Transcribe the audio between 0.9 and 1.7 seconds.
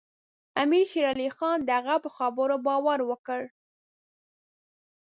شېر علي خان د